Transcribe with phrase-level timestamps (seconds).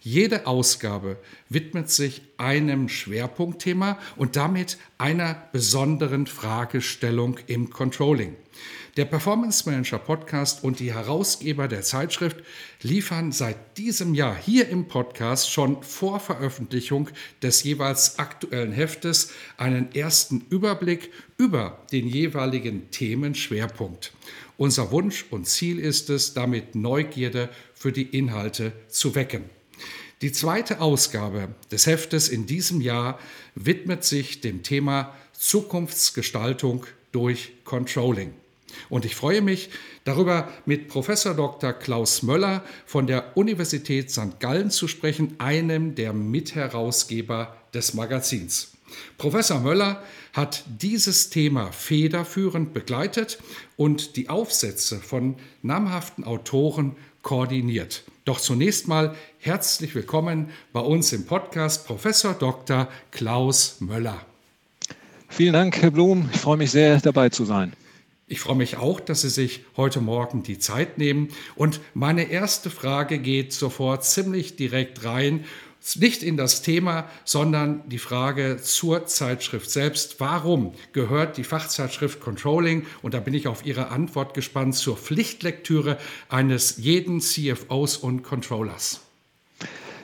[0.00, 1.18] Jede Ausgabe
[1.48, 8.36] widmet sich einem Schwerpunktthema und damit einer besonderen Fragestellung im Controlling.
[8.96, 12.38] Der Performance Manager Podcast und die Herausgeber der Zeitschrift
[12.82, 17.08] liefern seit diesem Jahr hier im Podcast schon vor Veröffentlichung
[17.40, 24.12] des jeweils aktuellen Heftes einen ersten Überblick über den jeweiligen Themenschwerpunkt.
[24.56, 29.57] Unser Wunsch und Ziel ist es, damit Neugierde für die Inhalte zu wecken.
[30.20, 33.20] Die zweite Ausgabe des Heftes in diesem Jahr
[33.54, 38.34] widmet sich dem Thema Zukunftsgestaltung durch Controlling.
[38.88, 39.70] Und ich freue mich
[40.02, 41.72] darüber, mit Professor Dr.
[41.72, 44.40] Klaus Möller von der Universität St.
[44.40, 48.72] Gallen zu sprechen, einem der Mitherausgeber des Magazins.
[49.18, 50.02] Professor Möller
[50.32, 53.38] hat dieses Thema federführend begleitet
[53.76, 58.02] und die Aufsätze von namhaften Autoren koordiniert.
[58.28, 62.86] Doch zunächst mal herzlich willkommen bei uns im Podcast Professor Dr.
[63.10, 64.20] Klaus Möller.
[65.30, 66.28] Vielen Dank, Herr Blum.
[66.34, 67.72] Ich freue mich sehr, dabei zu sein.
[68.26, 71.30] Ich freue mich auch, dass Sie sich heute Morgen die Zeit nehmen.
[71.56, 75.46] Und meine erste Frage geht sofort ziemlich direkt rein
[75.96, 80.20] nicht in das Thema, sondern die Frage zur Zeitschrift selbst.
[80.20, 85.98] Warum gehört die Fachzeitschrift Controlling, und da bin ich auf Ihre Antwort gespannt, zur Pflichtlektüre
[86.28, 89.07] eines jeden CFOs und Controllers?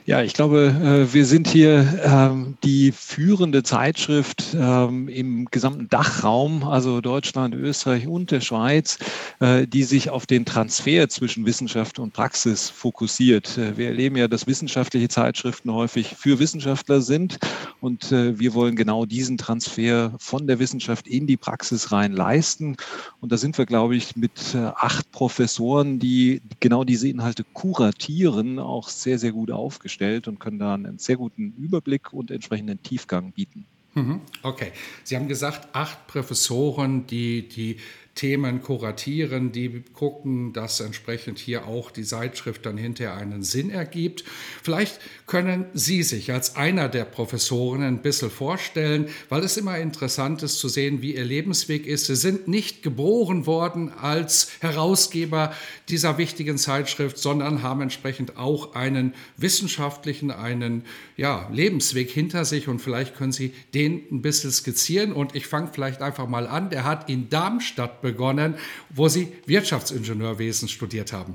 [0.07, 6.63] Ja, ich glaube, äh, wir sind hier ähm, die führende Zeitschrift ähm, im gesamten Dachraum,
[6.63, 8.99] also Deutschland, Österreich und der Schweiz,
[9.41, 13.57] äh, die sich auf den Transfer zwischen Wissenschaft und Praxis fokussiert.
[13.57, 17.39] Äh, wir erleben ja, dass wissenschaftliche Zeitschriften häufig für Wissenschaftler sind
[17.81, 22.77] und wir wollen genau diesen Transfer von der Wissenschaft in die Praxis rein leisten.
[23.21, 28.89] Und da sind wir, glaube ich, mit acht Professoren, die genau diese Inhalte kuratieren, auch
[28.89, 33.33] sehr, sehr gut aufgestellt gestellt und können da einen sehr guten Überblick und entsprechenden Tiefgang
[33.33, 33.67] bieten.
[33.95, 34.23] Mhm.
[34.43, 34.73] Okay.
[35.05, 37.77] Sie haben gesagt, acht Professoren, die die
[38.15, 44.25] Themen kuratieren, die gucken, dass entsprechend hier auch die Zeitschrift dann hinterher einen Sinn ergibt.
[44.63, 50.45] Vielleicht können Sie sich als einer der Professoren ein bisschen vorstellen, weil es immer interessant
[50.45, 52.07] ist zu sehen, wie Ihr Lebensweg ist.
[52.07, 55.53] Sie sind nicht geboren worden als Herausgeber
[55.89, 60.85] dieser wichtigen Zeitschrift, sondern haben entsprechend auch einen wissenschaftlichen, einen
[61.17, 65.71] ja, Lebensweg hinter sich und vielleicht können Sie den ein bisschen skizzieren und ich fange
[65.73, 66.71] vielleicht einfach mal an.
[66.71, 68.55] Der hat in Darmstadt begonnen,
[68.91, 71.35] wo Sie Wirtschaftsingenieurwesen studiert haben.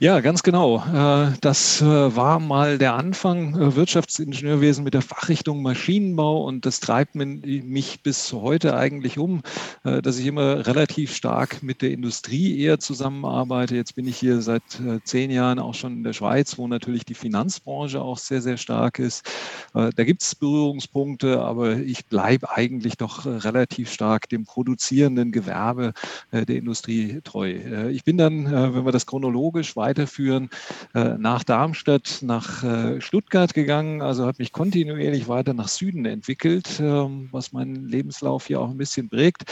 [0.00, 0.78] Ja, ganz genau.
[0.78, 6.80] Äh, das äh, war mal der Anfang äh, Wirtschaftsingenieurwesen mit der Fachrichtung Maschinenbau und das
[6.80, 9.42] treibt mich bis heute eigentlich um,
[9.82, 13.76] dass ich immer relativ stark mit der Industrie eher zusammenarbeite.
[13.76, 14.62] Jetzt bin ich hier seit
[15.04, 18.98] zehn Jahren auch schon in der Schweiz, wo natürlich die Finanzbranche auch sehr, sehr stark
[18.98, 19.24] ist.
[19.72, 25.92] Da gibt es Berührungspunkte, aber ich bleibe eigentlich doch relativ stark dem produzierenden Gewerbe
[26.32, 27.90] der Industrie treu.
[27.90, 30.48] Ich bin dann, wenn wir das chronologisch weiterführen,
[30.94, 34.02] äh, nach Darmstadt, nach äh, Stuttgart gegangen.
[34.02, 38.78] Also habe mich kontinuierlich weiter nach Süden entwickelt, ähm, was meinen Lebenslauf hier auch ein
[38.78, 39.44] bisschen prägt.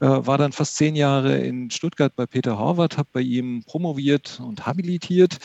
[0.00, 4.40] Äh, war dann fast zehn Jahre in Stuttgart bei Peter Horvath, habe bei ihm promoviert
[4.44, 5.38] und habilitiert,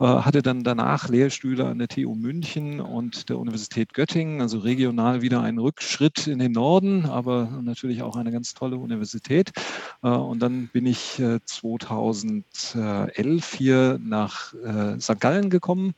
[0.00, 5.40] hatte dann danach Lehrstühle an der TU München und der Universität Göttingen, also regional wieder
[5.40, 9.52] ein Rückschritt in den Norden, aber natürlich auch eine ganz tolle Universität.
[10.00, 15.20] Und dann bin ich 2011 hier Jahre nach äh, St.
[15.20, 15.94] Gallen gekommen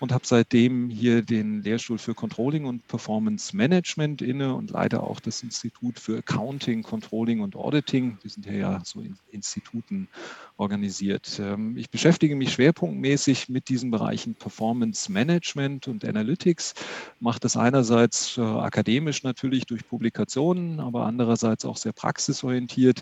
[0.00, 5.20] und habe seitdem hier den Lehrstuhl für Controlling und Performance Management inne und leite auch
[5.20, 8.18] das Institut für Accounting, Controlling und Auditing.
[8.22, 10.08] Die sind hier ja so in Instituten
[10.56, 11.40] organisiert.
[11.40, 16.74] Ähm, ich beschäftige mich schwerpunktmäßig mit diesen Bereichen Performance Management und Analytics,
[17.20, 23.00] mache das einerseits äh, akademisch natürlich durch Publikationen, aber andererseits auch sehr praxisorientiert.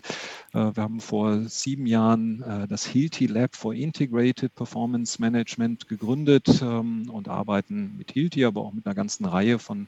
[0.53, 6.61] Äh, wir haben vor sieben Jahren äh, das Hilti Lab for Integrated Performance Management gegründet
[6.61, 9.87] ähm, und arbeiten mit Hilti, aber auch mit einer ganzen Reihe von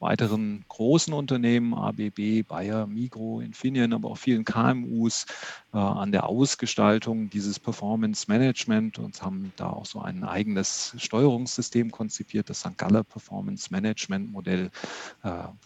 [0.00, 5.26] weiteren großen Unternehmen, ABB, Bayer, Migro, Infineon, aber auch vielen KMUs
[5.72, 12.48] an der Ausgestaltung dieses Performance Management und haben da auch so ein eigenes Steuerungssystem konzipiert,
[12.48, 12.78] das St.
[12.78, 14.70] Galler Performance Management Modell,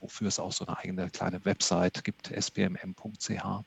[0.00, 3.64] wofür es auch so eine eigene kleine Website gibt, spmm.ch.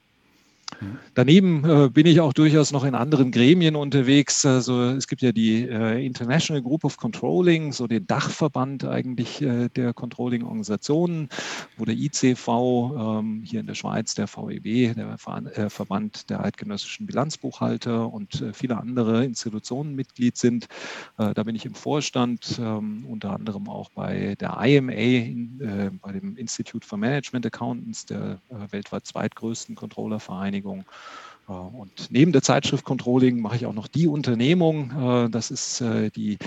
[1.14, 4.46] Daneben äh, bin ich auch durchaus noch in anderen Gremien unterwegs.
[4.46, 9.70] Also es gibt ja die äh, International Group of Controlling, so den Dachverband eigentlich äh,
[9.70, 11.30] der Controlling-Organisationen,
[11.78, 16.44] wo der ICV ähm, hier in der Schweiz, der VEB, der Ver äh, Verband der
[16.44, 20.68] eidgenössischen Bilanzbuchhalter und äh, viele andere Institutionen Mitglied sind.
[21.18, 26.12] Äh, da bin ich im Vorstand, ähm, unter anderem auch bei der IMA, in, bei
[26.12, 28.40] dem Institute for Management Accountants, der
[28.72, 30.86] weltweit zweitgrößten Controllervereinigung Vereinigung.
[31.48, 35.26] Äh, und neben der Zeitschrift Controlling mache ich auch noch die Unternehmung.
[35.26, 36.38] Äh, das ist äh, die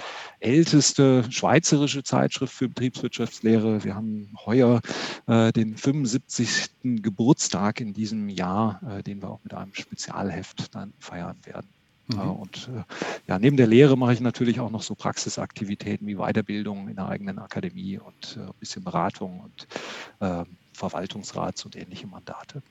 [0.40, 3.84] älteste schweizerische Zeitschrift für Betriebswirtschaftslehre.
[3.84, 4.80] Wir haben heuer
[5.26, 6.70] den 75.
[6.82, 11.68] Geburtstag in diesem Jahr, den wir auch mit einem Spezialheft dann feiern werden.
[12.06, 12.30] Mhm.
[12.30, 12.70] Und
[13.26, 17.08] ja, neben der Lehre mache ich natürlich auch noch so Praxisaktivitäten wie Weiterbildung in der
[17.08, 19.66] eigenen Akademie und ein bisschen Beratung und
[20.20, 20.44] äh,
[20.74, 22.62] Verwaltungsrats- und ähnliche Mandate.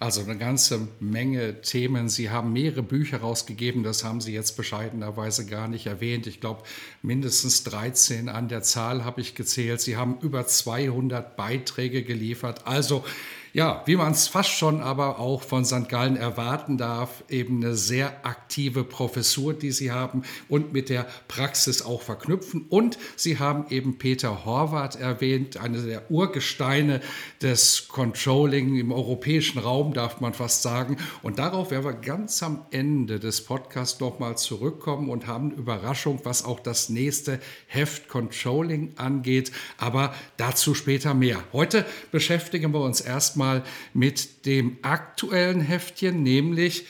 [0.00, 2.08] Also eine ganze Menge Themen.
[2.08, 6.28] Sie haben mehrere Bücher rausgegeben, das haben Sie jetzt bescheidenerweise gar nicht erwähnt.
[6.28, 6.62] Ich glaube,
[7.02, 9.80] mindestens 13 an der Zahl habe ich gezählt.
[9.80, 12.64] Sie haben über 200 Beiträge geliefert.
[12.64, 13.04] Also
[13.52, 15.88] ja, wie man es fast schon aber auch von St.
[15.88, 21.82] Gallen erwarten darf, eben eine sehr aktive Professur, die sie haben und mit der Praxis
[21.82, 22.66] auch verknüpfen.
[22.68, 27.00] Und sie haben eben Peter Horvath erwähnt, eine der Urgesteine
[27.42, 30.98] des Controlling im europäischen Raum, darf man fast sagen.
[31.22, 36.44] Und darauf werden wir ganz am Ende des Podcasts nochmal zurückkommen und haben Überraschung, was
[36.44, 39.52] auch das nächste Heft Controlling angeht.
[39.78, 41.42] Aber dazu später mehr.
[41.52, 43.62] Heute beschäftigen wir uns erstmal erstmal
[43.94, 46.86] mit dem aktuellen Heftchen, nämlich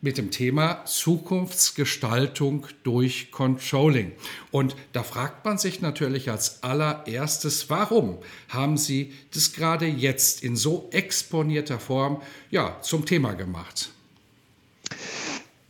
[0.00, 4.12] mit dem Thema Zukunftsgestaltung durch Controlling.
[4.50, 8.16] Und da fragt man sich natürlich als allererstes, warum
[8.48, 13.90] haben Sie das gerade jetzt in so exponierter Form ja, zum Thema gemacht?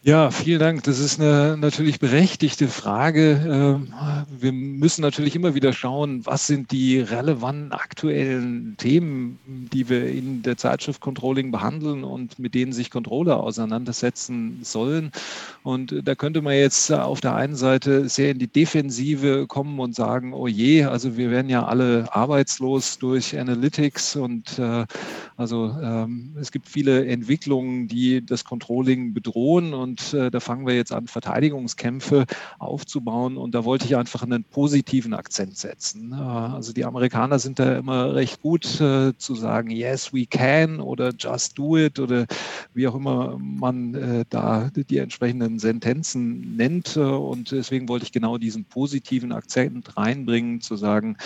[0.02, 0.82] Ja, vielen Dank.
[0.84, 3.38] Das ist eine natürlich berechtigte Frage.
[3.46, 3.92] Ähm,
[4.30, 10.42] wir müssen natürlich immer wieder schauen, was sind die relevanten aktuellen Themen, die wir in
[10.42, 15.10] der Zeitschrift Controlling behandeln und mit denen sich Controller auseinandersetzen sollen.
[15.64, 19.94] Und da könnte man jetzt auf der einen Seite sehr in die Defensive kommen und
[19.94, 24.86] sagen, oh je, also wir werden ja alle arbeitslos durch Analytics und äh,
[25.36, 30.66] also ähm, es gibt viele Entwicklungen, die das Controlling bedrohen und und äh, da fangen
[30.66, 32.24] wir jetzt an, Verteidigungskämpfe
[32.60, 33.36] aufzubauen.
[33.36, 36.12] Und da wollte ich einfach einen positiven Akzent setzen.
[36.12, 40.80] Äh, also die Amerikaner sind da immer recht gut äh, zu sagen, yes, we can
[40.80, 42.26] oder just do it oder
[42.72, 46.96] wie auch immer man äh, da die entsprechenden Sentenzen nennt.
[46.96, 51.16] Äh, und deswegen wollte ich genau diesen positiven Akzent reinbringen, zu sagen,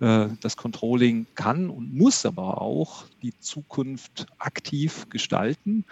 [0.00, 5.84] äh, das Controlling kann und muss aber auch die Zukunft aktiv gestalten.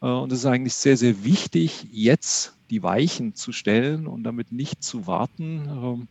[0.00, 4.82] Und es ist eigentlich sehr, sehr wichtig, jetzt die Weichen zu stellen und damit nicht
[4.82, 6.08] zu warten, ähm,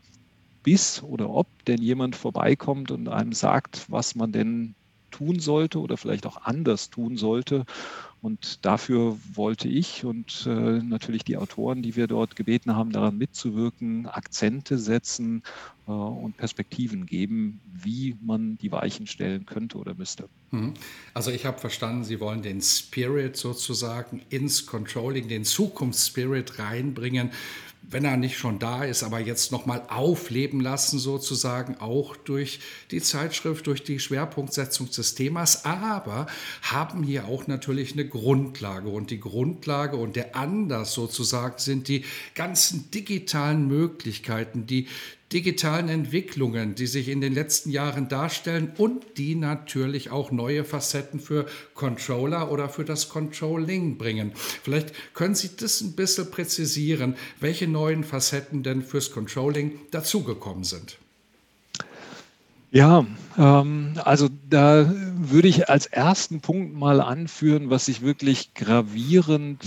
[0.63, 4.75] bis oder ob denn jemand vorbeikommt und einem sagt, was man denn
[5.23, 7.65] tun sollte oder vielleicht auch anders tun sollte.
[8.21, 13.17] Und dafür wollte ich und äh, natürlich die Autoren, die wir dort gebeten haben, daran
[13.17, 15.43] mitzuwirken, Akzente setzen
[15.87, 20.29] äh, und Perspektiven geben, wie man die Weichen stellen könnte oder müsste.
[20.51, 20.73] Mhm.
[21.13, 27.31] Also ich habe verstanden, Sie wollen den Spirit sozusagen ins Controlling, den Zukunftsspirit reinbringen
[27.89, 32.59] wenn er nicht schon da ist, aber jetzt nochmal aufleben lassen, sozusagen, auch durch
[32.91, 36.27] die Zeitschrift, durch die Schwerpunktsetzung des Themas, aber
[36.61, 38.89] haben hier auch natürlich eine Grundlage.
[38.89, 44.87] Und die Grundlage und der Anlass sozusagen sind die ganzen digitalen Möglichkeiten, die
[45.33, 51.19] digitalen Entwicklungen, die sich in den letzten Jahren darstellen und die natürlich auch neue Facetten
[51.19, 54.31] für Controller oder für das Controlling bringen.
[54.35, 60.97] Vielleicht können Sie das ein bisschen präzisieren, welche neuen Facetten denn fürs Controlling dazugekommen sind.
[62.71, 63.05] Ja,
[63.37, 69.63] ähm, also da würde ich als ersten Punkt mal anführen, was sich wirklich gravierend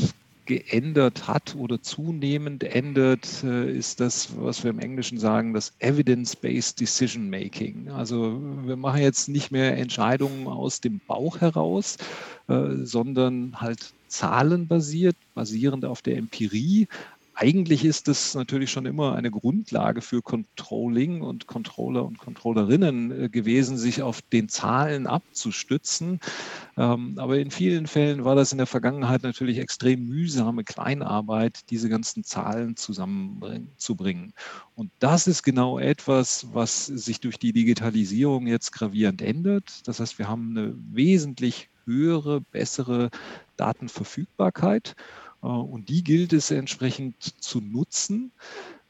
[0.46, 6.80] geändert hat oder zunehmend ändert, äh, ist das, was wir im Englischen sagen, das Evidence-Based
[6.80, 7.90] Decision Making.
[7.90, 11.98] Also wir machen jetzt nicht mehr Entscheidungen aus dem Bauch heraus,
[12.48, 16.88] äh, sondern halt zahlenbasiert, basierend auf der Empirie,
[17.38, 23.28] eigentlich ist das natürlich schon immer eine Grundlage für Controlling und Controller und Controllerinnen äh,
[23.28, 26.18] gewesen, sich auf den Zahlen abzustützen.
[26.78, 31.90] Ähm, aber in vielen Fällen war das in der Vergangenheit natürlich extrem mühsame Kleinarbeit, diese
[31.90, 34.32] ganzen Zahlen zusammenzubringen.
[34.74, 39.86] Und das ist genau etwas, was sich durch die Digitalisierung jetzt gravierend ändert.
[39.86, 43.10] Das heißt, wir haben eine wesentlich höhere, bessere
[43.56, 44.96] Datenverfügbarkeit.
[45.46, 48.32] Äh, und die gilt es entsprechend zu nutzen.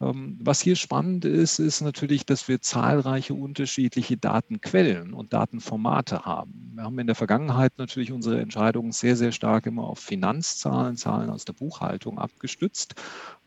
[0.00, 6.73] Ähm, was hier spannend ist, ist natürlich, dass wir zahlreiche unterschiedliche Datenquellen und Datenformate haben.
[6.75, 11.31] Wir haben in der Vergangenheit natürlich unsere Entscheidungen sehr, sehr stark immer auf Finanzzahlen, Zahlen
[11.31, 12.95] aus der Buchhaltung abgestützt.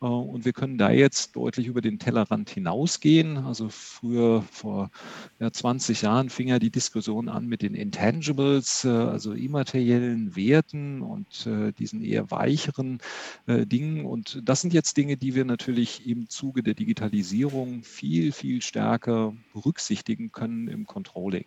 [0.02, 3.36] Äh, und wir können da jetzt deutlich über den Tellerrand hinausgehen.
[3.36, 4.90] Also früher, vor
[5.38, 11.02] ja, 20 Jahren, fing ja die Diskussion an mit den Intangibles, äh, also immateriellen Werten
[11.02, 12.98] und äh, diesen eher weicheren
[13.46, 14.04] Dingen.
[14.04, 19.34] Und das sind jetzt Dinge, die wir natürlich im Zuge der Digitalisierung viel, viel stärker
[19.52, 21.44] berücksichtigen können im Controlling.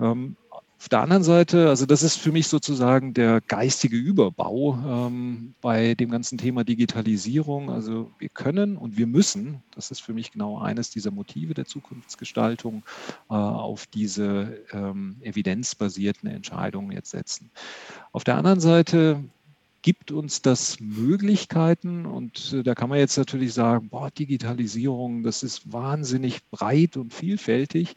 [0.00, 0.36] Ähm,
[0.80, 5.94] auf der anderen Seite, also das ist für mich sozusagen der geistige Überbau ähm, bei
[5.94, 7.70] dem ganzen Thema Digitalisierung.
[7.70, 11.66] Also wir können und wir müssen, das ist für mich genau eines dieser Motive der
[11.66, 12.82] Zukunftsgestaltung,
[13.28, 17.50] äh, auf diese ähm, evidenzbasierten Entscheidungen jetzt setzen.
[18.10, 19.22] Auf der anderen Seite
[19.82, 25.42] gibt uns das Möglichkeiten und äh, da kann man jetzt natürlich sagen, boah, Digitalisierung, das
[25.42, 27.94] ist wahnsinnig breit und vielfältig.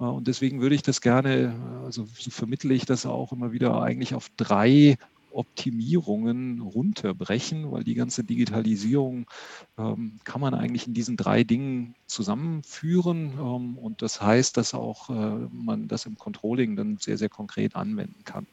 [0.00, 1.54] Äh, und deswegen würde ich das gerne,
[1.84, 4.96] also so vermittle ich das auch immer wieder eigentlich auf drei
[5.30, 9.26] Optimierungen runterbrechen, weil die ganze Digitalisierung
[9.76, 13.32] ähm, kann man eigentlich in diesen drei Dingen zusammenführen.
[13.38, 17.76] Ähm, und das heißt, dass auch äh, man das im Controlling dann sehr, sehr konkret
[17.76, 18.46] anwenden kann.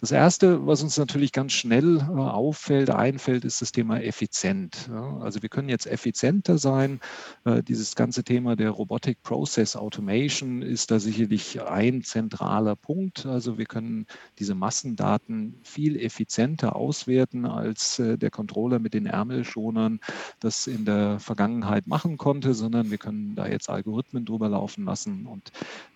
[0.00, 4.88] Das Erste, was uns natürlich ganz schnell äh, auffällt, einfällt, ist das Thema effizient.
[5.20, 7.00] Also wir können jetzt effizienter sein.
[7.44, 13.26] Äh, dieses ganze Thema der Robotic Process Automation ist da sicherlich ein zentraler Punkt.
[13.26, 14.06] Also wir können
[14.38, 19.98] diese Massendaten viel effizienter auswerten, als äh, der Controller mit den Ärmelschonern
[20.38, 25.26] das in der Vergangenheit machen konnte, sondern wir können da jetzt Algorithmen drüber laufen lassen
[25.26, 25.50] und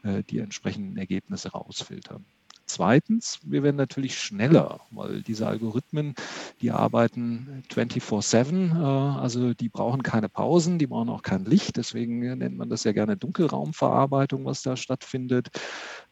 [0.04, 2.24] die entsprechenden Ergebnisse rausfiltern.
[2.72, 6.14] Zweitens, wir werden natürlich schneller, weil diese Algorithmen,
[6.62, 12.20] die arbeiten 24-7, äh, also die brauchen keine Pausen, die brauchen auch kein Licht, deswegen
[12.38, 15.50] nennt man das ja gerne Dunkelraumverarbeitung, was da stattfindet.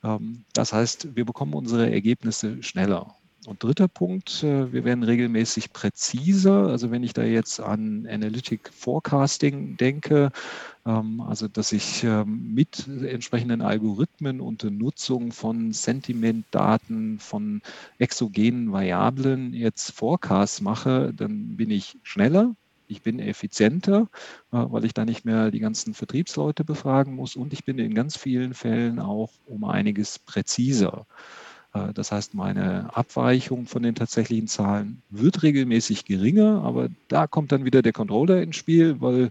[0.05, 3.17] Ähm, das heißt, wir bekommen unsere Ergebnisse schneller.
[3.47, 6.67] Und dritter Punkt, äh, wir werden regelmäßig präziser.
[6.69, 10.31] Also wenn ich da jetzt an Analytic Forecasting denke,
[10.85, 17.63] ähm, also dass ich ähm, mit entsprechenden Algorithmen unter Nutzung von Sentimentdaten, von
[17.99, 22.55] exogenen Variablen jetzt Forecasts mache, dann bin ich schneller,
[22.89, 24.09] ich bin effizienter,
[24.53, 27.95] äh, weil ich da nicht mehr die ganzen Vertriebsleute befragen muss und ich bin in
[27.95, 31.07] ganz vielen Fällen auch um einiges präziser.
[31.73, 37.53] Äh, das heißt, meine Abweichung von den tatsächlichen Zahlen wird regelmäßig geringer, aber da kommt
[37.53, 39.31] dann wieder der Controller ins Spiel, weil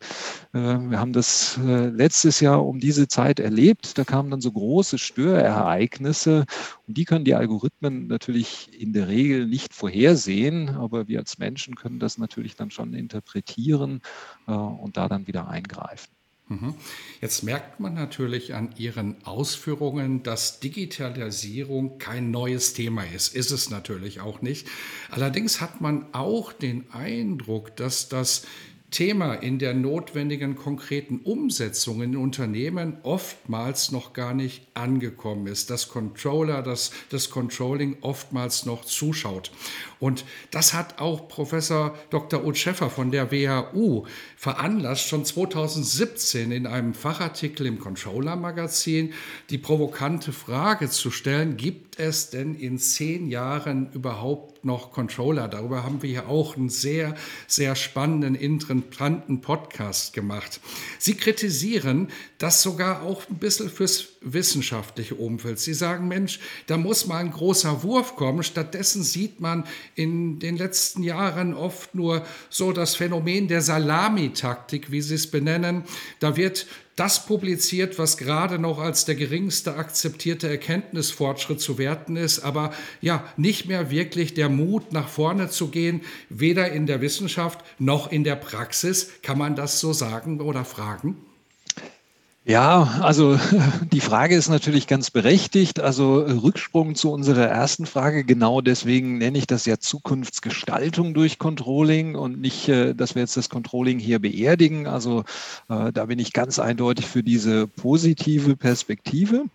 [0.54, 3.98] äh, wir haben das äh, letztes Jahr um diese Zeit erlebt.
[3.98, 6.46] Da kamen dann so große Störereignisse
[6.88, 11.76] und die können die Algorithmen natürlich in der Regel nicht vorhersehen, aber wir als Menschen
[11.76, 14.02] können das natürlich dann schon interpretieren
[14.46, 16.19] und da dann wieder eingreifen.
[16.50, 16.74] Mhm.
[17.22, 23.36] Jetzt merkt man natürlich an Ihren Ausführungen, dass Digitalisierung kein neues Thema ist.
[23.36, 24.68] Ist es natürlich auch nicht.
[25.12, 28.48] Allerdings hat man auch den Eindruck, dass das
[28.92, 35.90] Thema in der notwendigen konkreten Umsetzung in Unternehmen oftmals noch gar nicht angekommen ist, dass
[35.90, 39.52] Controller, dass das Controlling oftmals noch zuschaut.
[40.00, 42.46] Und das hat auch Professor Dr.
[42.46, 44.06] Ut Schäffer von der WHU
[44.38, 49.14] veranlasst, schon 2017 in einem Fachartikel im Controller Magazin
[49.50, 55.48] die provokante Frage zu stellen, gibt es denn in zehn Jahren überhaupt noch Controller?
[55.48, 57.16] Darüber haben wir ja auch einen sehr,
[57.48, 60.62] sehr spannenden, interessanten Podcast gemacht.
[60.98, 65.60] Sie kritisieren das sogar auch ein bisschen fürs wissenschaftliche Umfeld.
[65.60, 68.44] Sie sagen, Mensch, da muss mal ein großer Wurf kommen.
[68.44, 75.02] Stattdessen sieht man in den letzten Jahren oft nur so das Phänomen der Salamitaktik, wie
[75.02, 75.84] Sie es benennen.
[76.20, 76.68] Da wird
[77.00, 83.24] das publiziert, was gerade noch als der geringste akzeptierte Erkenntnisfortschritt zu werten ist, aber ja,
[83.38, 88.26] nicht mehr wirklich der Mut, nach vorne zu gehen, weder in der Wissenschaft noch in
[88.26, 89.12] der Praxis.
[89.22, 91.16] Kann man das so sagen oder fragen?
[92.50, 93.38] Ja, also
[93.92, 95.80] die Frage ist natürlich ganz berechtigt.
[95.80, 98.24] Also Rücksprung zu unserer ersten Frage.
[98.24, 103.38] Genau deswegen nenne ich das ja Zukunftsgestaltung durch Controlling und nicht, äh, dass wir jetzt
[103.38, 104.88] das Controlling hier beerdigen.
[104.88, 105.26] Also
[105.70, 109.46] äh, da bin ich ganz eindeutig für diese positive Perspektive.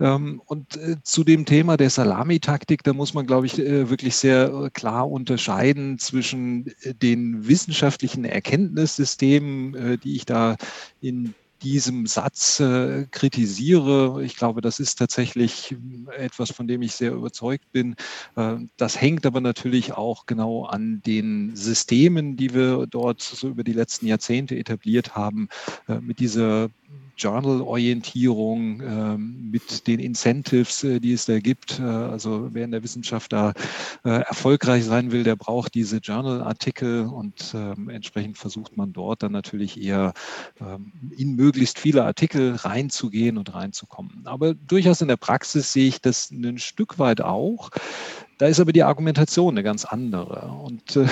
[0.00, 4.70] Ähm, und äh, zu dem Thema der Salamitaktik, da muss man, glaube ich, wirklich sehr
[4.72, 10.56] klar unterscheiden zwischen den wissenschaftlichen Erkenntnissystemen, die ich da
[11.02, 14.22] in diesem Satz äh, kritisiere.
[14.24, 15.76] Ich glaube, das ist tatsächlich
[16.16, 17.96] etwas, von dem ich sehr überzeugt bin.
[18.36, 23.64] Äh, das hängt aber natürlich auch genau an den Systemen, die wir dort so über
[23.64, 25.48] die letzten Jahrzehnte etabliert haben,
[25.88, 26.70] äh, mit dieser
[27.20, 31.78] Journal-Orientierung, ähm, mit den Incentives, äh, die es da gibt.
[31.78, 33.52] Äh, also wer in der Wissenschaft da
[34.04, 39.32] äh, erfolgreich sein will, der braucht diese Journal-Artikel und ähm, entsprechend versucht man dort dann
[39.32, 40.14] natürlich eher
[40.60, 44.22] ähm, in möglichst viele Artikel reinzugehen und reinzukommen.
[44.24, 47.70] Aber durchaus in der Praxis sehe ich das ein Stück weit auch.
[48.38, 50.50] Da ist aber die Argumentation eine ganz andere.
[50.64, 51.06] Und äh,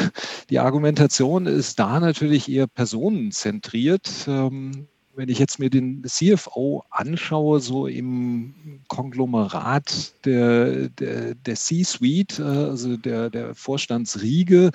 [0.49, 4.09] die Argumentation ist da natürlich eher personenzentriert.
[4.27, 8.55] Ähm, wenn ich jetzt mir den CFO anschaue, so im
[8.87, 14.71] Konglomerat der, der, der C-Suite, äh, also der, der Vorstandsriege,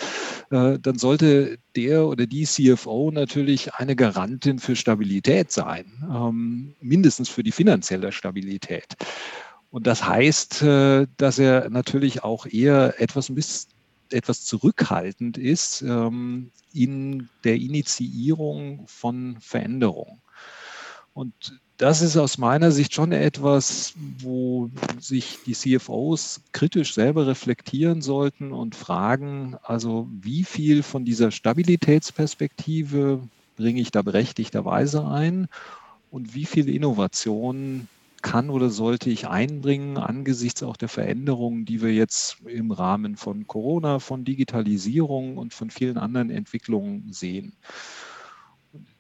[0.52, 7.30] äh, dann sollte der oder die CFO natürlich eine Garantin für Stabilität sein, ähm, mindestens
[7.30, 8.98] für die finanzielle Stabilität.
[9.72, 13.36] Und das heißt, äh, dass er natürlich auch eher etwas ein
[14.12, 20.23] etwas zurückhaltend ist ähm, in der Initiierung von Veränderungen.
[21.14, 28.02] Und das ist aus meiner Sicht schon etwas, wo sich die CFOs kritisch selber reflektieren
[28.02, 33.22] sollten und fragen, also wie viel von dieser Stabilitätsperspektive
[33.56, 35.48] bringe ich da berechtigterweise ein?
[36.10, 37.88] Und wie viel Innovation
[38.22, 43.46] kann oder sollte ich einbringen angesichts auch der Veränderungen, die wir jetzt im Rahmen von
[43.48, 47.54] Corona, von Digitalisierung und von vielen anderen Entwicklungen sehen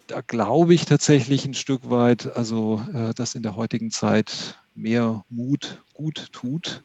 [0.07, 5.23] da glaube ich tatsächlich ein Stück weit, also äh, dass in der heutigen Zeit mehr
[5.29, 6.83] Mut gut tut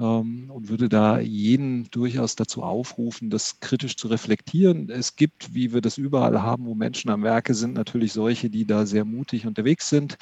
[0.00, 4.88] ähm, und würde da jeden durchaus dazu aufrufen, das kritisch zu reflektieren.
[4.90, 8.66] Es gibt, wie wir das überall haben, wo Menschen am Werke sind, natürlich solche, die
[8.66, 10.16] da sehr mutig unterwegs sind.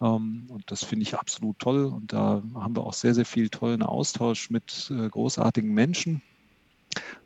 [0.00, 1.86] Ähm, und das finde ich absolut toll.
[1.86, 6.22] Und da haben wir auch sehr, sehr viel tollen Austausch mit äh, großartigen Menschen.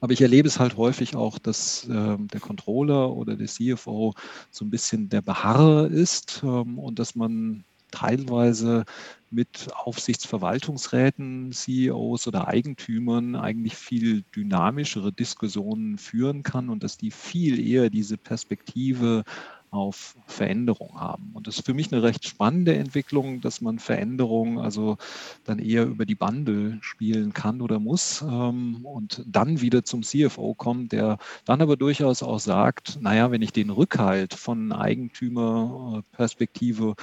[0.00, 4.14] Aber ich erlebe es halt häufig auch, dass äh, der Controller oder der CFO
[4.50, 8.84] so ein bisschen der Beharrer ist ähm, und dass man teilweise
[9.30, 17.60] mit Aufsichtsverwaltungsräten, CEOs oder Eigentümern eigentlich viel dynamischere Diskussionen führen kann und dass die viel
[17.60, 19.24] eher diese Perspektive
[19.70, 21.30] auf Veränderung haben.
[21.32, 24.96] Und das ist für mich eine recht spannende Entwicklung, dass man Veränderungen also
[25.44, 30.54] dann eher über die Bande spielen kann oder muss ähm, und dann wieder zum CFO
[30.54, 36.94] kommt, der dann aber durchaus auch sagt, naja, wenn ich den Rückhalt von Eigentümerperspektive,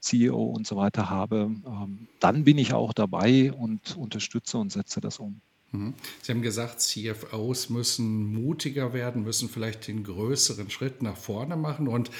[0.00, 5.00] CEO und so weiter habe, ähm, dann bin ich auch dabei und unterstütze und setze
[5.00, 5.40] das um.
[5.74, 5.94] Mhm.
[6.22, 11.88] Sie haben gesagt, CFOs müssen mutiger werden, müssen vielleicht den größeren Schritt nach vorne machen.
[11.88, 12.10] Und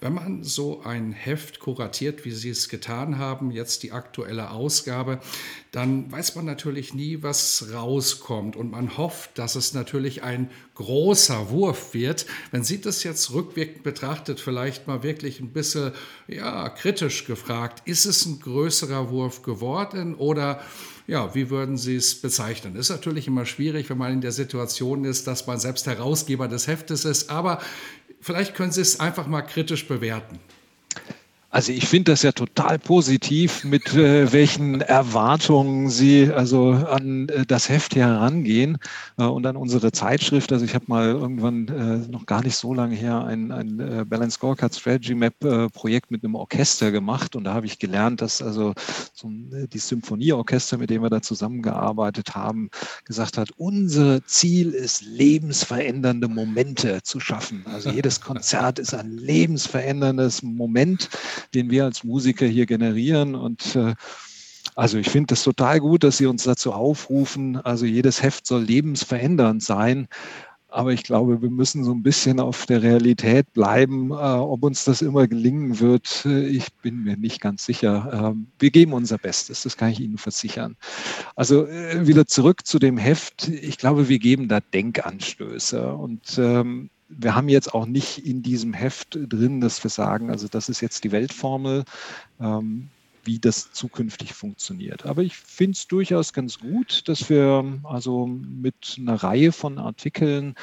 [0.00, 5.18] wenn man so ein Heft kuratiert, wie Sie es getan haben, jetzt die aktuelle Ausgabe,
[5.72, 8.54] dann weiß man natürlich nie, was rauskommt.
[8.56, 12.26] Und man hofft, dass es natürlich ein großer Wurf wird.
[12.52, 15.92] Wenn Sie das jetzt rückwirkend betrachtet, vielleicht mal wirklich ein bisschen
[16.28, 20.62] ja, kritisch gefragt, ist es ein größerer Wurf geworden oder
[21.10, 22.76] ja, wie würden Sie es bezeichnen?
[22.76, 26.68] Ist natürlich immer schwierig, wenn man in der Situation ist, dass man selbst Herausgeber des
[26.68, 27.60] Heftes ist, aber
[28.20, 30.38] vielleicht können Sie es einfach mal kritisch bewerten.
[31.52, 37.44] Also ich finde das ja total positiv, mit äh, welchen Erwartungen Sie also an äh,
[37.44, 38.78] das Heft herangehen
[39.18, 40.52] äh, und an unsere Zeitschrift.
[40.52, 44.04] Also ich habe mal irgendwann äh, noch gar nicht so lange her ein, ein äh,
[44.04, 48.22] Balance Scorecard Strategy Map äh, Projekt mit einem Orchester gemacht und da habe ich gelernt,
[48.22, 48.72] dass also
[49.12, 52.70] so ein, die Symphonieorchester, mit dem wir da zusammengearbeitet haben,
[53.04, 57.64] gesagt hat, unser Ziel ist lebensverändernde Momente zu schaffen.
[57.66, 61.08] Also jedes Konzert ist ein lebensveränderndes Moment
[61.54, 63.34] den wir als Musiker hier generieren.
[63.34, 63.94] Und äh,
[64.74, 67.56] also ich finde das total gut, dass Sie uns dazu aufrufen.
[67.56, 70.08] Also jedes Heft soll lebensverändernd sein.
[70.70, 74.12] Aber ich glaube, wir müssen so ein bisschen auf der Realität bleiben.
[74.12, 78.34] Äh, ob uns das immer gelingen wird, äh, ich bin mir nicht ganz sicher.
[78.36, 80.76] Äh, wir geben unser Bestes, das kann ich Ihnen versichern.
[81.34, 83.48] Also wieder zurück zu dem Heft.
[83.48, 85.92] Ich glaube, wir geben da Denkanstöße.
[85.92, 90.48] Und ähm, wir haben jetzt auch nicht in diesem Heft drin, dass wir sagen, also
[90.48, 91.84] das ist jetzt die Weltformel,
[92.40, 92.88] ähm,
[93.24, 95.04] wie das zukünftig funktioniert.
[95.04, 100.54] Aber ich finde es durchaus ganz gut, dass wir also mit einer Reihe von Artikeln,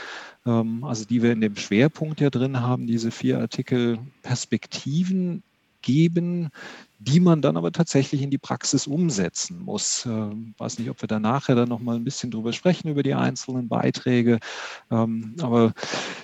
[0.45, 5.43] ähm, also die wir in dem Schwerpunkt ja drin haben, diese vier Artikel Perspektiven
[5.81, 6.49] geben,
[6.99, 9.99] die man dann aber tatsächlich in die Praxis umsetzen muss.
[9.99, 12.89] Ich ähm, weiß nicht, ob wir da nachher dann noch mal ein bisschen drüber sprechen,
[12.89, 14.39] über die einzelnen Beiträge.
[14.89, 15.73] Ähm, aber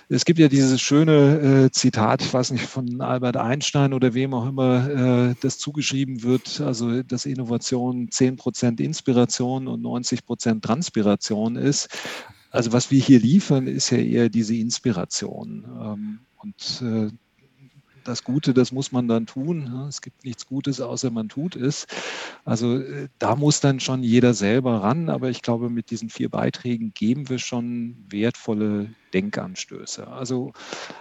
[0.09, 4.33] es gibt ja dieses schöne äh, Zitat, ich weiß nicht, von Albert Einstein oder wem
[4.33, 10.65] auch immer äh, das zugeschrieben wird, also dass Innovation 10 Prozent Inspiration und 90 Prozent
[10.65, 11.89] Transpiration ist.
[12.49, 15.65] Also was wir hier liefern, ist ja eher diese Inspiration.
[15.81, 17.11] Ähm, und äh,
[18.07, 19.63] das Gute, das muss man dann tun.
[19.65, 19.85] Ne?
[19.87, 21.87] Es gibt nichts Gutes, außer man tut es.
[22.45, 25.09] Also äh, da muss dann schon jeder selber ran.
[25.09, 30.07] Aber ich glaube, mit diesen vier Beiträgen geben wir schon wertvolle Denkanstöße.
[30.07, 30.53] Also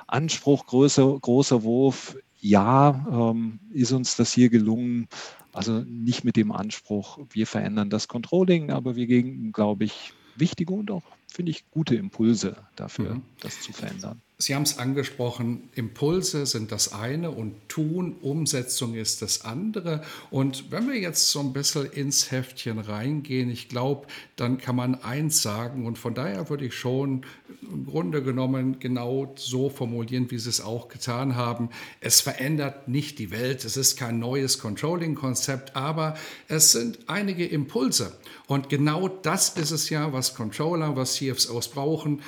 [0.06, 5.08] Anspruch, größer, großer Wurf, ja, ähm, ist uns das hier gelungen.
[5.52, 10.72] Also nicht mit dem Anspruch, wir verändern das Controlling, aber wir geben, glaube ich, wichtige
[10.72, 13.22] und auch, finde ich, gute Impulse dafür, mhm.
[13.40, 14.20] das zu verändern.
[14.42, 20.02] Sie haben es angesprochen, Impulse sind das eine und Tun, Umsetzung ist das andere.
[20.30, 24.96] Und wenn wir jetzt so ein bisschen ins Heftchen reingehen, ich glaube, dann kann man
[24.96, 25.86] eins sagen.
[25.86, 27.24] Und von daher würde ich schon
[27.62, 31.70] im Grunde genommen genau so formulieren, wie Sie es auch getan haben.
[32.00, 33.64] Es verändert nicht die Welt.
[33.64, 36.16] Es ist kein neues Controlling-Konzept, aber
[36.48, 38.18] es sind einige Impulse.
[38.48, 42.22] Und genau das ist es ja, was Controller, was CFOs brauchen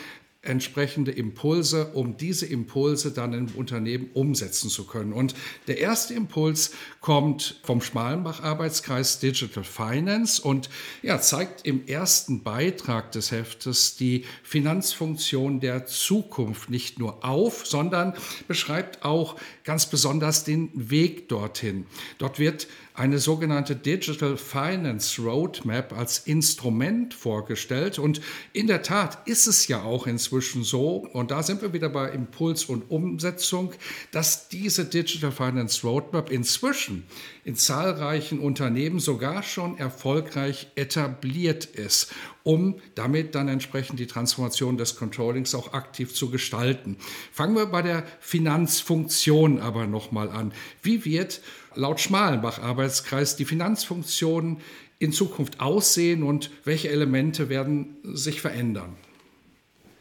[0.44, 5.12] entsprechende Impulse, um diese Impulse dann im Unternehmen umsetzen zu können.
[5.12, 5.34] Und
[5.66, 10.68] der erste Impuls kommt vom Schmalenbach-Arbeitskreis Digital Finance und
[11.02, 18.14] ja, zeigt im ersten Beitrag des Heftes die Finanzfunktion der Zukunft nicht nur auf, sondern
[18.46, 21.86] beschreibt auch ganz besonders den Weg dorthin.
[22.18, 27.98] Dort wird eine sogenannte Digital Finance Roadmap als Instrument vorgestellt.
[27.98, 28.20] Und
[28.52, 32.10] in der Tat ist es ja auch inzwischen so, und da sind wir wieder bei
[32.10, 33.72] Impuls und Umsetzung,
[34.12, 37.04] dass diese Digital Finance Roadmap inzwischen
[37.42, 42.12] in zahlreichen Unternehmen sogar schon erfolgreich etabliert ist,
[42.44, 46.96] um damit dann entsprechend die Transformation des Controllings auch aktiv zu gestalten.
[47.32, 50.52] Fangen wir bei der Finanzfunktion aber nochmal an.
[50.80, 51.40] Wie wird
[51.74, 54.58] laut Schmalenbach-Arbeitskreis die Finanzfunktionen
[54.98, 58.96] in Zukunft aussehen und welche Elemente werden sich verändern?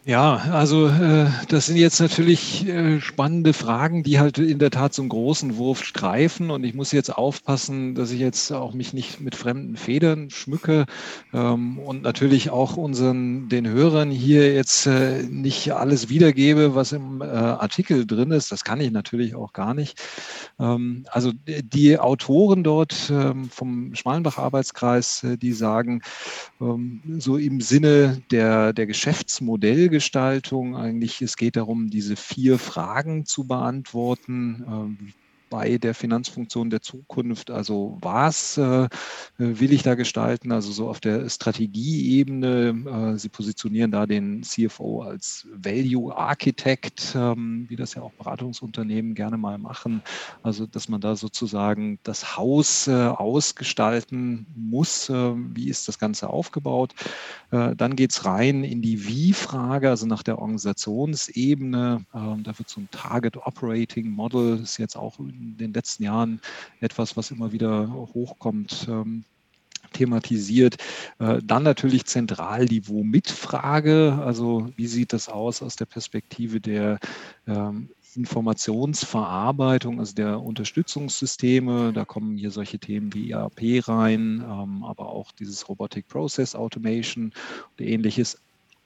[0.05, 4.99] Ja, also äh, das sind jetzt natürlich äh, spannende Fragen, die halt in der Tat
[4.99, 6.51] einen großen Wurf streifen.
[6.51, 10.87] Und ich muss jetzt aufpassen, dass ich jetzt auch mich nicht mit fremden Federn schmücke
[11.33, 17.21] ähm, und natürlich auch unseren den Hörern hier jetzt äh, nicht alles wiedergebe, was im
[17.21, 18.51] äh, Artikel drin ist.
[18.51, 20.01] Das kann ich natürlich auch gar nicht.
[20.59, 26.01] Ähm, also die Autoren dort ähm, vom Schmalenbach-Arbeitskreis, äh, die sagen,
[26.59, 30.75] ähm, so im Sinne der, der Geschäftsmodell Gestaltung.
[30.75, 35.13] Eigentlich, es geht darum, diese vier Fragen zu beantworten.
[35.53, 37.51] Bei der Finanzfunktion der Zukunft.
[37.51, 38.89] Also was äh,
[39.37, 40.51] will ich da gestalten?
[40.51, 43.13] Also so auf der Strategieebene.
[43.13, 49.13] Äh, Sie positionieren da den CFO als Value Architect, ähm, wie das ja auch Beratungsunternehmen
[49.13, 50.01] gerne mal machen.
[50.41, 55.07] Also dass man da sozusagen das Haus äh, ausgestalten muss.
[55.09, 56.95] Äh, wie ist das Ganze aufgebaut?
[57.51, 62.03] Äh, dann geht es rein in die Wie-Frage, also nach der Organisationsebene.
[62.11, 65.19] Ähm, da wird so ein Target Operating Model, ist jetzt auch
[65.51, 66.41] in den letzten Jahren
[66.79, 69.23] etwas, was immer wieder hochkommt, ähm,
[69.93, 70.77] thematisiert.
[71.19, 74.19] Äh, dann natürlich zentral die Womit-Frage.
[74.23, 76.99] Also wie sieht das aus aus der Perspektive der
[77.47, 81.93] ähm, Informationsverarbeitung, also der Unterstützungssysteme.
[81.93, 87.34] Da kommen hier solche Themen wie ERP rein, ähm, aber auch dieses Robotic Process Automation
[87.77, 88.39] und ähnliches.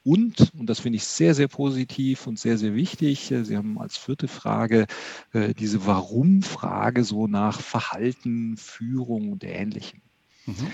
[0.08, 3.78] Und, und das finde ich sehr, sehr positiv und sehr, sehr wichtig, äh, Sie haben
[3.78, 4.86] als vierte Frage
[5.34, 10.00] äh, diese Warum-Frage so nach Verhalten, Führung und Ähnlichem.
[10.46, 10.68] Mhm.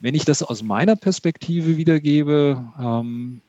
[0.00, 3.40] Wenn ich das aus meiner Perspektive wiedergebe, ähm,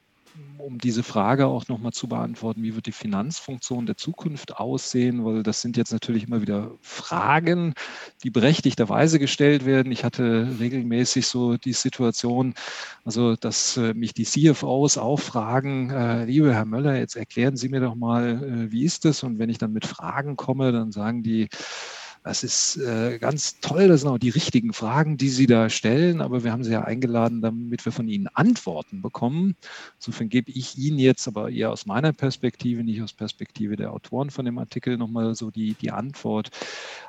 [0.57, 5.43] um diese Frage auch nochmal zu beantworten, wie wird die Finanzfunktion der Zukunft aussehen, weil
[5.43, 7.73] das sind jetzt natürlich immer wieder Fragen,
[8.23, 9.91] die berechtigterweise gestellt werden.
[9.91, 12.53] Ich hatte regelmäßig so die Situation,
[13.03, 17.69] also dass äh, mich die CFOs auch fragen, äh, liebe Herr Möller, jetzt erklären Sie
[17.69, 19.23] mir doch mal, äh, wie ist das?
[19.23, 21.49] Und wenn ich dann mit Fragen komme, dann sagen die,
[22.23, 26.21] das ist äh, ganz toll, das sind auch die richtigen Fragen, die Sie da stellen,
[26.21, 29.55] aber wir haben Sie ja eingeladen, damit wir von Ihnen Antworten bekommen.
[29.99, 34.29] Insofern gebe ich Ihnen jetzt aber eher aus meiner Perspektive, nicht aus Perspektive der Autoren
[34.29, 36.49] von dem Artikel, nochmal so die, die Antwort.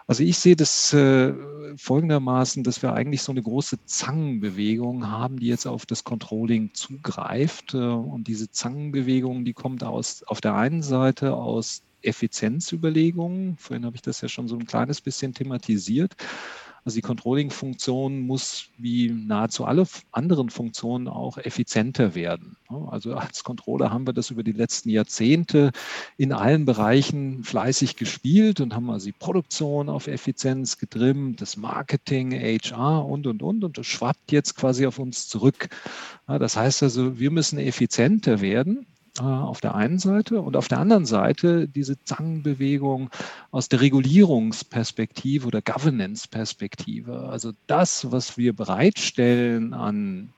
[0.09, 1.33] Also ich sehe das äh,
[1.77, 7.75] folgendermaßen, dass wir eigentlich so eine große Zangenbewegung haben, die jetzt auf das Controlling zugreift.
[7.75, 13.57] Äh, und diese Zangenbewegung, die kommt aus, auf der einen Seite aus Effizienzüberlegungen.
[13.57, 16.17] Vorhin habe ich das ja schon so ein kleines bisschen thematisiert.
[16.85, 22.57] Also die Controlling-Funktion muss wie nahezu alle anderen Funktionen auch effizienter werden.
[22.91, 25.73] Also als Controller haben wir das über die letzten Jahrzehnte
[26.19, 32.33] in allen Bereichen fleißig gespielt und haben also die Produktion auf Effizienz getrimmt, das Marketing,
[32.33, 33.65] HR und, und, und.
[33.65, 35.71] Und das schwappt jetzt quasi auf uns zurück.
[36.27, 38.87] Das heißt also, wir müssen effizienter werden
[39.21, 43.11] auf der einen Seite und auf der anderen Seite diese Zangenbewegung
[43.53, 47.29] aus der Regulierungsperspektive oder Governance-Perspektive.
[47.29, 50.31] Also das, was wir bereitstellen an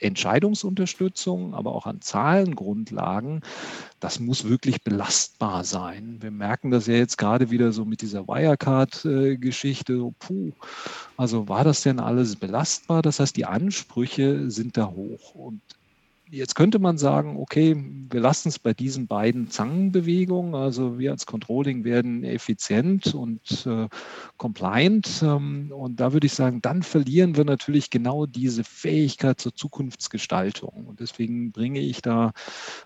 [0.00, 3.42] Entscheidungsunterstützung, aber auch an Zahlengrundlagen,
[4.00, 6.16] das muss wirklich belastbar sein.
[6.20, 10.10] Wir merken das ja jetzt gerade wieder so mit dieser Wirecard-Geschichte.
[10.18, 10.52] Puh,
[11.16, 13.02] also war das denn alles belastbar?
[13.02, 15.34] Das heißt, die Ansprüche sind da hoch.
[15.34, 15.60] Und
[16.32, 17.76] Jetzt könnte man sagen, okay,
[18.08, 20.54] wir lassen es bei diesen beiden Zangenbewegungen.
[20.54, 23.88] Also wir als Controlling werden effizient und äh,
[24.36, 25.22] compliant.
[25.24, 30.86] Ähm, und da würde ich sagen, dann verlieren wir natürlich genau diese Fähigkeit zur Zukunftsgestaltung.
[30.86, 32.30] Und deswegen bringe ich da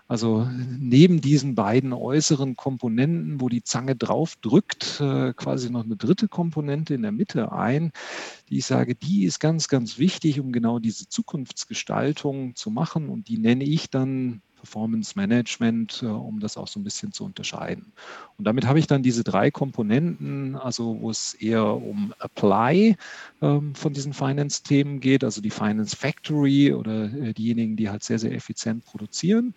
[0.07, 0.47] also
[0.79, 6.27] neben diesen beiden äußeren Komponenten, wo die Zange drauf drückt, äh, quasi noch eine dritte
[6.27, 7.91] Komponente in der Mitte ein,
[8.49, 13.09] die ich sage, die ist ganz, ganz wichtig, um genau diese Zukunftsgestaltung zu machen.
[13.09, 17.23] Und die nenne ich dann Performance Management, äh, um das auch so ein bisschen zu
[17.23, 17.93] unterscheiden.
[18.37, 22.97] Und damit habe ich dann diese drei Komponenten, also wo es eher um Apply
[23.41, 28.17] ähm, von diesen Finance-Themen geht, also die Finance Factory oder äh, diejenigen, die halt sehr,
[28.17, 29.53] sehr effizient produzieren.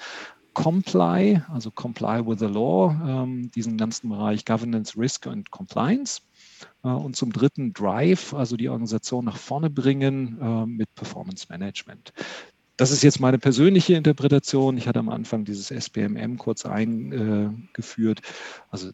[0.52, 6.20] Comply, also Comply with the Law, ähm, diesen ganzen Bereich Governance, Risk und Compliance.
[6.84, 12.12] Äh, und zum dritten Drive, also die Organisation nach vorne bringen äh, mit Performance Management.
[12.76, 14.76] Das ist jetzt meine persönliche Interpretation.
[14.78, 18.20] Ich hatte am Anfang dieses SPMM kurz eingeführt.
[18.70, 18.90] Also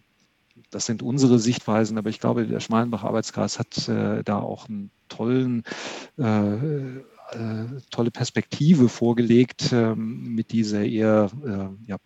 [0.70, 4.90] das sind unsere Sichtweisen, aber ich glaube, der Schmalenbach Arbeitskreis hat äh, da auch einen
[5.09, 5.64] tollen
[7.90, 11.31] tolle Perspektive vorgelegt ähm, mit dieser eher
[11.87, 11.96] ja,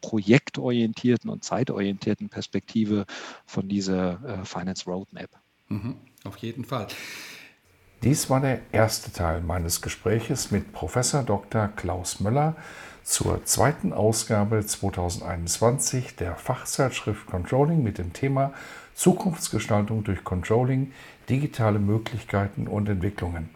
[0.00, 3.06] projektorientierten und zeitorientierten Perspektive
[3.46, 5.30] von dieser äh, Finance Roadmap.
[5.68, 6.88] Mhm, auf jeden Fall.
[8.02, 11.68] Dies war der erste Teil meines Gespräches mit Professor Dr.
[11.68, 12.54] Klaus Möller
[13.02, 18.52] zur zweiten Ausgabe 2021 der Fachzeitschrift Controlling mit dem Thema
[18.94, 20.92] Zukunftsgestaltung durch Controlling,
[21.28, 23.48] digitale Möglichkeiten und Entwicklungen.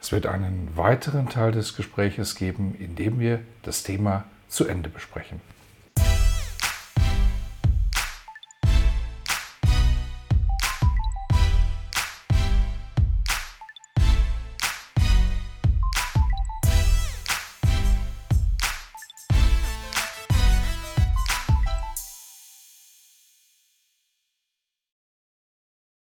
[0.00, 4.90] Es wird einen weiteren Teil des Gespräches geben, in dem wir das Thema zu Ende
[4.90, 5.40] besprechen.